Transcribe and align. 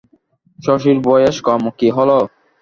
শশীর 0.59 0.97
বয়েস 1.05 1.35
কম 1.47 1.61
কী 1.79 1.89
হল! 1.97 2.09